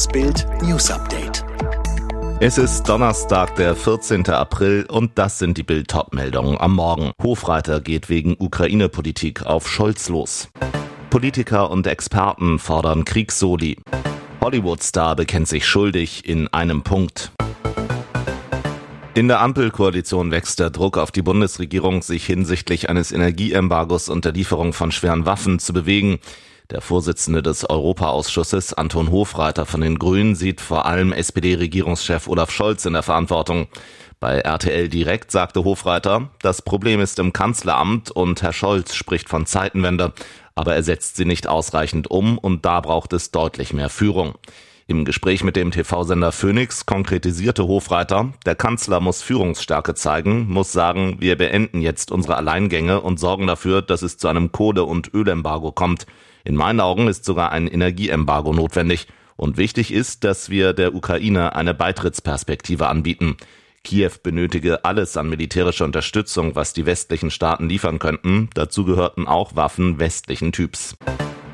Das 0.00 0.08
Bild 0.08 0.46
News 0.62 0.90
Update. 0.90 1.44
Es 2.40 2.56
ist 2.56 2.84
Donnerstag, 2.84 3.54
der 3.56 3.76
14. 3.76 4.26
April 4.30 4.86
und 4.88 5.18
das 5.18 5.38
sind 5.38 5.58
die 5.58 5.62
Bild-Top-Meldungen 5.62 6.58
am 6.58 6.74
Morgen. 6.76 7.12
Hofreiter 7.22 7.82
geht 7.82 8.08
wegen 8.08 8.34
Ukraine-Politik 8.38 9.44
auf 9.44 9.68
Scholz 9.68 10.08
los. 10.08 10.48
Politiker 11.10 11.70
und 11.70 11.86
Experten 11.86 12.58
fordern 12.58 13.04
Kriegssoli. 13.04 13.76
Hollywood-Star 14.40 15.16
bekennt 15.16 15.48
sich 15.48 15.68
schuldig 15.68 16.26
in 16.26 16.48
einem 16.48 16.80
Punkt. 16.80 17.32
In 19.12 19.28
der 19.28 19.42
Ampelkoalition 19.42 20.30
wächst 20.30 20.60
der 20.60 20.70
Druck 20.70 20.96
auf 20.96 21.10
die 21.10 21.20
Bundesregierung, 21.20 22.00
sich 22.00 22.24
hinsichtlich 22.24 22.88
eines 22.88 23.12
Energieembargos 23.12 24.08
und 24.08 24.24
der 24.24 24.32
Lieferung 24.32 24.72
von 24.72 24.92
schweren 24.92 25.26
Waffen 25.26 25.58
zu 25.58 25.74
bewegen. 25.74 26.20
Der 26.70 26.80
Vorsitzende 26.80 27.42
des 27.42 27.68
Europaausschusses, 27.68 28.74
Anton 28.74 29.10
Hofreiter 29.10 29.66
von 29.66 29.80
den 29.80 29.98
Grünen, 29.98 30.36
sieht 30.36 30.60
vor 30.60 30.86
allem 30.86 31.12
SPD-Regierungschef 31.12 32.28
Olaf 32.28 32.52
Scholz 32.52 32.84
in 32.84 32.92
der 32.92 33.02
Verantwortung. 33.02 33.66
Bei 34.20 34.38
RTL 34.38 34.88
Direkt 34.88 35.32
sagte 35.32 35.64
Hofreiter, 35.64 36.30
das 36.40 36.62
Problem 36.62 37.00
ist 37.00 37.18
im 37.18 37.32
Kanzleramt 37.32 38.12
und 38.12 38.42
Herr 38.42 38.52
Scholz 38.52 38.94
spricht 38.94 39.28
von 39.28 39.46
Zeitenwende, 39.46 40.12
aber 40.54 40.76
er 40.76 40.84
setzt 40.84 41.16
sie 41.16 41.24
nicht 41.24 41.48
ausreichend 41.48 42.08
um 42.08 42.38
und 42.38 42.64
da 42.64 42.80
braucht 42.80 43.12
es 43.14 43.32
deutlich 43.32 43.72
mehr 43.72 43.88
Führung. 43.88 44.34
Im 44.86 45.04
Gespräch 45.04 45.42
mit 45.42 45.56
dem 45.56 45.72
TV-Sender 45.72 46.30
Phoenix 46.30 46.86
konkretisierte 46.86 47.66
Hofreiter, 47.66 48.32
der 48.46 48.54
Kanzler 48.54 49.00
muss 49.00 49.22
Führungsstärke 49.22 49.94
zeigen, 49.94 50.46
muss 50.48 50.72
sagen, 50.72 51.16
wir 51.18 51.36
beenden 51.36 51.80
jetzt 51.80 52.12
unsere 52.12 52.36
Alleingänge 52.36 53.00
und 53.00 53.18
sorgen 53.18 53.48
dafür, 53.48 53.82
dass 53.82 54.02
es 54.02 54.18
zu 54.18 54.28
einem 54.28 54.52
Kohle- 54.52 54.84
und 54.84 55.12
Ölembargo 55.14 55.72
kommt. 55.72 56.06
In 56.44 56.56
meinen 56.56 56.80
Augen 56.80 57.08
ist 57.08 57.24
sogar 57.24 57.52
ein 57.52 57.66
Energieembargo 57.66 58.52
notwendig. 58.52 59.06
Und 59.36 59.56
wichtig 59.56 59.92
ist, 59.92 60.24
dass 60.24 60.50
wir 60.50 60.72
der 60.74 60.94
Ukraine 60.94 61.54
eine 61.56 61.72
Beitrittsperspektive 61.72 62.88
anbieten. 62.88 63.36
Kiew 63.84 64.10
benötige 64.22 64.84
alles 64.84 65.16
an 65.16 65.30
militärischer 65.30 65.86
Unterstützung, 65.86 66.54
was 66.54 66.74
die 66.74 66.84
westlichen 66.84 67.30
Staaten 67.30 67.68
liefern 67.68 67.98
könnten. 67.98 68.50
Dazu 68.54 68.84
gehörten 68.84 69.26
auch 69.26 69.56
Waffen 69.56 69.98
westlichen 69.98 70.52
Typs. 70.52 70.96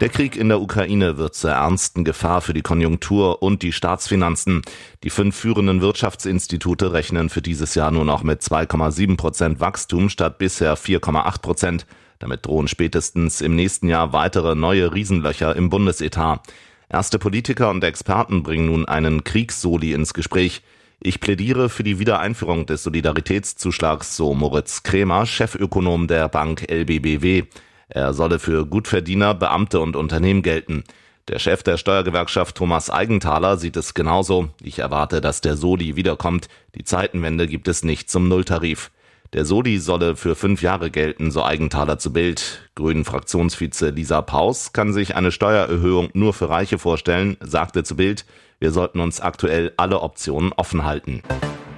Der 0.01 0.11
Krieg 0.11 0.37
in 0.37 0.49
der 0.49 0.61
Ukraine 0.61 1.17
wird 1.17 1.35
zur 1.35 1.53
ernsten 1.53 2.05
Gefahr 2.05 2.43
für 2.43 2.53
die 2.53 2.61
Konjunktur 2.61 3.43
und 3.43 3.63
die 3.63 3.73
Staatsfinanzen. 3.73 4.61
Die 5.05 5.11
fünf 5.11 5.35
führenden 5.37 5.81
Wirtschaftsinstitute 5.81 6.93
rechnen 6.93 7.31
für 7.31 7.41
dieses 7.41 7.75
Jahr 7.75 7.91
nur 7.91 8.05
noch 8.05 8.23
mit 8.23 8.43
2,7 8.43 9.17
Prozent 9.17 9.61
Wachstum 9.61 10.11
statt 10.11 10.37
bisher 10.37 10.77
4,8 10.77 11.41
Prozent. 11.41 11.87
Damit 12.19 12.47
drohen 12.47 12.69
spätestens 12.69 13.41
im 13.41 13.55
nächsten 13.55 13.89
Jahr 13.89 14.13
weitere 14.13 14.55
neue 14.55 14.95
Riesenlöcher 14.95 15.55
im 15.55 15.71
Bundesetat. 15.71 16.41
Erste 16.89 17.19
Politiker 17.19 17.71
und 17.71 17.83
Experten 17.85 18.43
bringen 18.43 18.67
nun 18.67 18.87
einen 18.87 19.25
Kriegssoli 19.25 19.93
ins 19.93 20.15
Gespräch. 20.15 20.63
Ich 21.01 21.21
plädiere 21.21 21.69
für 21.69 21.83
die 21.83 21.99
Wiedereinführung 21.99 22.65
des 22.65 22.83
Solidaritätszuschlags, 22.85 24.17
so 24.17 24.35
Moritz 24.35 24.83
Krämer, 24.83 25.27
Chefökonom 25.27 26.07
der 26.07 26.29
Bank 26.29 26.71
LBBW. 26.71 27.45
Er 27.89 28.15
solle 28.15 28.39
für 28.39 28.67
Gutverdiener, 28.67 29.35
Beamte 29.35 29.81
und 29.81 29.95
Unternehmen 29.95 30.43
gelten. 30.43 30.85
Der 31.29 31.39
Chef 31.41 31.65
der 31.65 31.77
Steuergewerkschaft 31.77 32.57
Thomas 32.57 32.89
Eigenthaler 32.89 33.57
sieht 33.57 33.77
es 33.77 33.95
genauso. 33.95 34.49
Ich 34.63 34.79
erwarte, 34.79 35.21
dass 35.21 35.41
der 35.41 35.57
Soli 35.57 35.97
wiederkommt. 35.97 36.49
Die 36.77 36.85
Zeitenwende 36.85 37.49
gibt 37.49 37.67
es 37.69 37.83
nicht 37.83 38.09
zum 38.09 38.29
Nulltarif. 38.29 38.91
Der 39.33 39.45
Soli 39.45 39.79
solle 39.79 40.15
für 40.15 40.37
fünf 40.37 40.63
Jahre 40.63 40.91
gelten, 40.91 41.31
so 41.31 41.43
Eigenthaler 41.43 41.99
zu 41.99 42.13
Bild. 42.13 42.71
Grünen 42.77 43.05
Fraktionsvize 43.05 43.91
Lisa 43.91 44.23
Paus 44.23 44.73
kann 44.73 44.93
sich 44.93 45.17
eine 45.17 45.33
Steuererhöhung 45.33 46.11
nur 46.15 46.33
für 46.33 46.49
Reiche 46.49 46.79
vorstellen, 46.79 47.37
sagte 47.41 47.83
zu 47.83 47.97
Bild, 47.97 48.25
wir 48.61 48.71
sollten 48.71 49.01
uns 49.01 49.21
aktuell 49.21 49.73
alle 49.77 50.01
Optionen 50.01 50.53
offen 50.53 50.85
halten. 50.85 51.23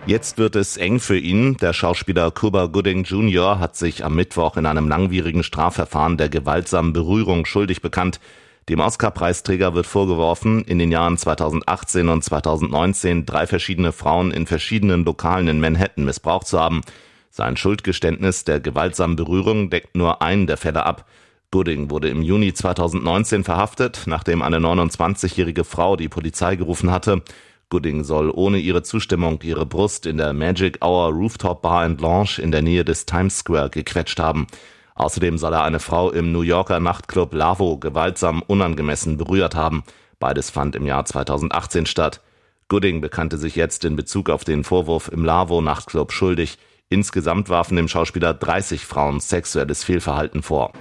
Jetzt 0.06 0.38
wird 0.38 0.56
es 0.56 0.76
eng 0.76 1.00
für 1.00 1.18
ihn. 1.18 1.56
Der 1.56 1.72
Schauspieler 1.72 2.30
Cuba 2.30 2.66
Gooding 2.66 3.04
Jr. 3.04 3.58
hat 3.58 3.76
sich 3.76 4.04
am 4.04 4.14
Mittwoch 4.14 4.56
in 4.56 4.66
einem 4.66 4.88
langwierigen 4.88 5.42
Strafverfahren 5.42 6.16
der 6.16 6.28
gewaltsamen 6.28 6.92
Berührung 6.92 7.46
schuldig 7.46 7.82
bekannt. 7.82 8.20
Dem 8.68 8.80
Oscar-Preisträger 8.80 9.74
wird 9.74 9.86
vorgeworfen, 9.86 10.62
in 10.64 10.78
den 10.78 10.92
Jahren 10.92 11.16
2018 11.16 12.08
und 12.10 12.22
2019 12.22 13.24
drei 13.24 13.46
verschiedene 13.46 13.92
Frauen 13.92 14.30
in 14.30 14.46
verschiedenen 14.46 15.04
Lokalen 15.04 15.48
in 15.48 15.60
Manhattan 15.60 16.04
missbraucht 16.04 16.46
zu 16.46 16.60
haben. 16.60 16.82
Sein 17.30 17.56
Schuldgeständnis 17.56 18.44
der 18.44 18.60
gewaltsamen 18.60 19.16
Berührung 19.16 19.70
deckt 19.70 19.96
nur 19.96 20.22
einen 20.22 20.46
der 20.46 20.56
Fälle 20.56 20.84
ab. 20.84 21.06
Gooding 21.50 21.90
wurde 21.90 22.08
im 22.08 22.22
Juni 22.22 22.52
2019 22.52 23.42
verhaftet, 23.44 24.02
nachdem 24.06 24.42
eine 24.42 24.58
29-jährige 24.58 25.64
Frau 25.64 25.96
die 25.96 26.08
Polizei 26.08 26.56
gerufen 26.56 26.90
hatte. 26.90 27.22
Gooding 27.70 28.04
soll 28.04 28.30
ohne 28.30 28.58
ihre 28.58 28.82
Zustimmung 28.82 29.40
ihre 29.42 29.66
Brust 29.66 30.06
in 30.06 30.16
der 30.16 30.32
Magic 30.32 30.84
Hour 30.84 31.10
Rooftop 31.10 31.62
Bar 31.62 31.86
in 31.86 31.96
Blanche 31.96 32.40
in 32.40 32.50
der 32.50 32.62
Nähe 32.62 32.84
des 32.84 33.06
Times 33.06 33.38
Square 33.38 33.70
gequetscht 33.70 34.18
haben. 34.18 34.46
Außerdem 34.94 35.38
soll 35.38 35.52
er 35.52 35.62
eine 35.62 35.80
Frau 35.80 36.10
im 36.10 36.32
New 36.32 36.42
Yorker 36.42 36.80
Nachtclub 36.80 37.32
Lavo 37.32 37.78
gewaltsam 37.78 38.42
unangemessen 38.46 39.16
berührt 39.16 39.54
haben. 39.54 39.84
Beides 40.18 40.50
fand 40.50 40.76
im 40.76 40.86
Jahr 40.86 41.04
2018 41.04 41.86
statt. 41.86 42.20
Gooding 42.68 43.00
bekannte 43.00 43.38
sich 43.38 43.54
jetzt 43.54 43.84
in 43.84 43.96
Bezug 43.96 44.28
auf 44.28 44.44
den 44.44 44.64
Vorwurf 44.64 45.08
im 45.08 45.24
Lavo 45.24 45.60
Nachtclub 45.60 46.12
schuldig. 46.12 46.58
Insgesamt 46.90 47.50
warfen 47.50 47.76
dem 47.76 47.86
Schauspieler 47.86 48.32
30 48.32 48.86
Frauen 48.86 49.20
sexuelles 49.20 49.84
Fehlverhalten 49.84 50.42
vor. 50.42 50.72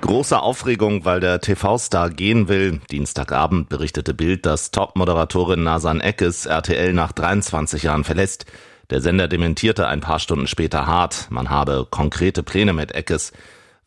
Große 0.00 0.40
Aufregung, 0.40 1.04
weil 1.04 1.20
der 1.20 1.42
TV-Star 1.42 2.08
gehen 2.08 2.48
will. 2.48 2.80
Dienstagabend 2.90 3.68
berichtete 3.68 4.14
Bild, 4.14 4.46
dass 4.46 4.70
Top-Moderatorin 4.70 5.62
Nasan 5.62 6.00
Eckes 6.00 6.46
RTL 6.46 6.94
nach 6.94 7.12
23 7.12 7.82
Jahren 7.82 8.04
verlässt. 8.04 8.46
Der 8.88 9.02
Sender 9.02 9.28
dementierte 9.28 9.86
ein 9.86 10.00
paar 10.00 10.18
Stunden 10.18 10.46
später 10.46 10.86
hart, 10.86 11.26
man 11.30 11.50
habe 11.50 11.86
konkrete 11.88 12.42
Pläne 12.42 12.72
mit 12.72 12.92
Eckes. 12.92 13.32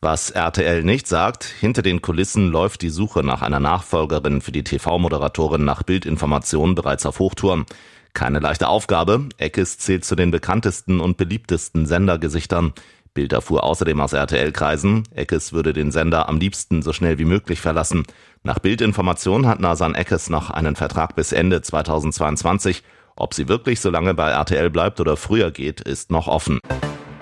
Was 0.00 0.30
RTL 0.30 0.84
nicht 0.84 1.08
sagt, 1.08 1.44
hinter 1.44 1.82
den 1.82 2.00
Kulissen 2.02 2.52
läuft 2.52 2.82
die 2.82 2.90
Suche 2.90 3.24
nach 3.24 3.42
einer 3.42 3.60
Nachfolgerin 3.60 4.42
für 4.42 4.52
die 4.52 4.62
TV-Moderatorin 4.62 5.64
nach 5.64 5.82
Bildinformationen 5.82 6.76
bereits 6.76 7.04
auf 7.04 7.18
Hochtouren. 7.18 7.66
Keine 8.14 8.38
leichte 8.38 8.68
Aufgabe. 8.68 9.28
Eckes 9.38 9.78
zählt 9.78 10.04
zu 10.04 10.14
den 10.14 10.30
bekanntesten 10.30 11.00
und 11.00 11.16
beliebtesten 11.16 11.84
Sendergesichtern. 11.84 12.72
Bild 13.12 13.32
erfuhr 13.32 13.64
außerdem 13.64 14.00
aus 14.00 14.12
RTL-Kreisen, 14.12 15.04
Eckes 15.14 15.52
würde 15.52 15.72
den 15.72 15.90
Sender 15.92 16.28
am 16.28 16.38
liebsten 16.38 16.82
so 16.82 16.92
schnell 16.92 17.18
wie 17.18 17.24
möglich 17.24 17.60
verlassen. 17.60 18.04
Nach 18.42 18.58
Bildinformation 18.58 19.46
hat 19.46 19.60
Nasan 19.60 19.94
Eckes 19.94 20.30
noch 20.30 20.50
einen 20.50 20.74
Vertrag 20.74 21.14
bis 21.14 21.32
Ende 21.32 21.62
2022. 21.62 22.82
Ob 23.16 23.34
sie 23.34 23.48
wirklich 23.48 23.80
so 23.80 23.90
lange 23.90 24.14
bei 24.14 24.30
RTL 24.30 24.70
bleibt 24.70 25.00
oder 25.00 25.16
früher 25.16 25.50
geht, 25.52 25.80
ist 25.80 26.10
noch 26.10 26.26
offen. 26.26 26.58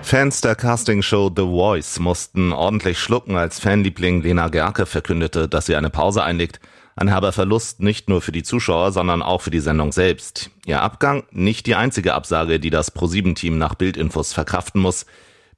Fans 0.01 0.41
der 0.41 0.55
Castingshow 0.55 1.31
The 1.35 1.43
Voice 1.43 1.99
mussten 1.99 2.51
ordentlich 2.51 2.99
schlucken, 2.99 3.37
als 3.37 3.59
Fanliebling 3.59 4.21
Lena 4.21 4.49
Gerke 4.49 4.85
verkündete, 4.85 5.47
dass 5.47 5.67
sie 5.67 5.75
eine 5.75 5.89
Pause 5.89 6.23
einlegt. 6.23 6.59
Ein 6.95 7.07
herber 7.07 7.31
Verlust 7.31 7.81
nicht 7.81 8.07
nur 8.07 8.21
für 8.21 8.31
die 8.31 8.43
Zuschauer, 8.43 8.91
sondern 8.91 9.23
auch 9.23 9.41
für 9.41 9.49
die 9.49 9.59
Sendung 9.59 9.91
selbst. 9.91 10.51
Ihr 10.65 10.81
Abgang 10.81 11.23
nicht 11.31 11.65
die 11.65 11.75
einzige 11.75 12.13
Absage, 12.13 12.59
die 12.59 12.69
das 12.69 12.91
ProSieben-Team 12.91 13.57
nach 13.57 13.75
Bildinfos 13.75 14.33
verkraften 14.33 14.81
muss. 14.81 15.05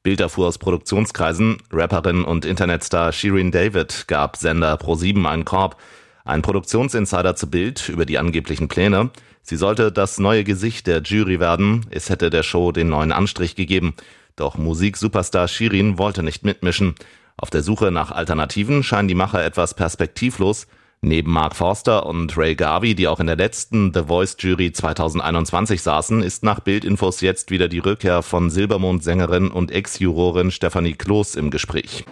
Bild 0.01 0.22
erfuhr 0.22 0.47
aus 0.47 0.59
Produktionskreisen, 0.59 1.57
Rapperin 1.72 2.23
und 2.23 2.46
Internetstar 2.46 3.12
Shirin 3.12 3.51
David 3.51 4.07
gab 4.07 4.38
Sender 4.38 4.78
ProSieben 4.78 5.25
einen 5.25 5.46
Korb. 5.46 5.78
Ein 6.23 6.41
Produktionsinsider 6.41 7.35
zu 7.35 7.50
Bild 7.50 7.90
über 7.90 8.06
die 8.06 8.17
angeblichen 8.17 8.67
Pläne. 8.67 9.09
Sie 9.41 9.57
sollte 9.57 9.91
das 9.91 10.19
neue 10.19 10.44
Gesicht 10.44 10.88
der 10.88 11.02
Jury 11.02 11.40
werden. 11.40 11.85
Es 11.90 12.09
hätte 12.09 12.29
der 12.29 12.44
Show 12.44 12.72
den 12.72 12.90
neuen 12.90 13.12
Anstrich 13.12 13.56
gegeben. 13.56 13.94
Doch 14.35 14.57
Musiksuperstar 14.57 15.47
Shirin 15.47 15.97
wollte 15.97 16.23
nicht 16.23 16.46
mitmischen. 16.46 16.96
Auf 17.38 17.50
der 17.50 17.63
Suche 17.63 17.91
nach 17.91 18.12
Alternativen 18.12 18.84
scheinen 18.84 19.07
die 19.07 19.16
Macher 19.16 19.44
etwas 19.44 19.73
perspektivlos. 19.73 20.67
Neben 21.05 21.31
Mark 21.31 21.55
Forster 21.55 22.07
und 22.07 22.35
Ray 22.35 22.55
Garvey, 22.55 22.96
die 22.96 23.07
auch 23.07 23.19
in 23.19 23.28
der 23.28 23.35
letzten 23.35 23.93
The 23.93 24.05
Voice 24.07 24.35
Jury 24.40 24.72
2021 24.72 25.84
saßen, 25.84 26.23
ist 26.23 26.41
nach 26.41 26.61
Bildinfos 26.61 27.22
jetzt 27.22 27.52
wieder 27.52 27.67
die 27.67 27.78
Rückkehr 27.78 28.23
von 28.23 28.49
Silbermond-Sängerin 28.49 29.52
und 29.52 29.69
Ex-Jurorin 29.69 30.49
Stephanie 30.49 30.96
Kloß 30.96 31.35
im 31.35 31.52
Gespräch. 31.52 32.05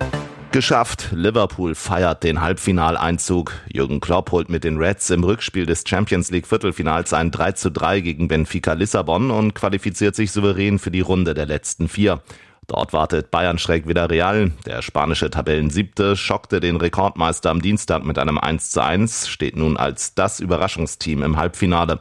Geschafft. 0.51 1.09
Liverpool 1.11 1.73
feiert 1.73 2.23
den 2.23 2.41
Halbfinaleinzug. 2.41 3.53
Jürgen 3.73 3.99
Klopp 3.99 4.31
holt 4.31 4.49
mit 4.49 4.63
den 4.63 4.77
Reds 4.77 5.09
im 5.09 5.23
Rückspiel 5.23 5.65
des 5.65 5.83
Champions 5.87 6.29
League 6.29 6.45
Viertelfinals 6.45 7.13
ein 7.13 7.31
3 7.31 7.53
zu 7.53 7.71
3 7.71 8.01
gegen 8.01 8.27
Benfica 8.27 8.73
Lissabon 8.73 9.31
und 9.31 9.55
qualifiziert 9.55 10.15
sich 10.15 10.31
souverän 10.31 10.77
für 10.77 10.91
die 10.91 11.01
Runde 11.01 11.33
der 11.33 11.47
letzten 11.47 11.87
vier. 11.87 12.21
Dort 12.67 12.93
wartet 12.93 13.29
Bayern 13.29 13.57
schräg 13.57 13.87
wieder 13.87 14.09
Real. 14.09 14.51
Der 14.65 14.81
spanische 14.81 15.29
Tabellensiebte 15.29 16.15
schockte 16.15 16.59
den 16.59 16.77
Rekordmeister 16.77 17.49
am 17.49 17.61
Dienstag 17.61 18.05
mit 18.05 18.17
einem 18.17 18.37
1 18.37 18.71
zu 18.71 18.83
1, 18.83 19.27
steht 19.27 19.55
nun 19.55 19.77
als 19.77 20.15
das 20.15 20.39
Überraschungsteam 20.39 21.23
im 21.23 21.37
Halbfinale. 21.37 21.99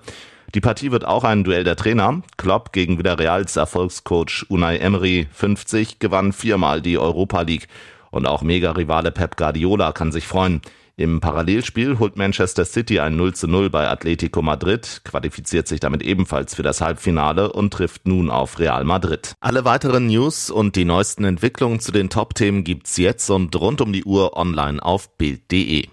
Die 0.54 0.60
Partie 0.60 0.92
wird 0.92 1.06
auch 1.06 1.24
ein 1.24 1.44
Duell 1.44 1.64
der 1.64 1.76
Trainer. 1.76 2.22
Klopp 2.36 2.72
gegen 2.72 2.98
Villarreals 2.98 3.56
Erfolgscoach 3.56 4.44
Unai 4.48 4.76
Emery 4.76 5.26
50 5.32 5.98
gewann 5.98 6.32
viermal 6.32 6.82
die 6.82 6.98
Europa 6.98 7.40
League. 7.40 7.68
Und 8.10 8.26
auch 8.26 8.42
Mega-Rivale 8.42 9.10
Pep 9.12 9.36
Guardiola 9.36 9.92
kann 9.92 10.12
sich 10.12 10.26
freuen. 10.26 10.60
Im 10.96 11.20
Parallelspiel 11.20 11.98
holt 11.98 12.16
Manchester 12.16 12.66
City 12.66 13.00
ein 13.00 13.16
0 13.16 13.34
zu 13.34 13.48
0 13.48 13.70
bei 13.70 13.88
Atletico 13.88 14.42
Madrid, 14.42 15.00
qualifiziert 15.04 15.66
sich 15.66 15.80
damit 15.80 16.02
ebenfalls 16.02 16.54
für 16.54 16.62
das 16.62 16.82
Halbfinale 16.82 17.52
und 17.52 17.72
trifft 17.72 18.06
nun 18.06 18.30
auf 18.30 18.58
Real 18.58 18.84
Madrid. 18.84 19.32
Alle 19.40 19.64
weiteren 19.64 20.08
News 20.08 20.50
und 20.50 20.76
die 20.76 20.84
neuesten 20.84 21.24
Entwicklungen 21.24 21.80
zu 21.80 21.92
den 21.92 22.10
Top-Themen 22.10 22.62
gibt's 22.62 22.98
jetzt 22.98 23.30
und 23.30 23.56
rund 23.56 23.80
um 23.80 23.92
die 23.92 24.04
Uhr 24.04 24.36
online 24.36 24.82
auf 24.82 25.16
Bild.de. 25.16 25.88